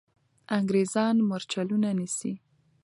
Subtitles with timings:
[0.57, 2.33] انګریزان مرچلونه نیسي.